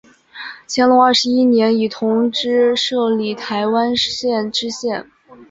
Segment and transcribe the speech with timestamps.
[0.67, 5.07] 乾隆二十一年以同知摄理台湾县知县。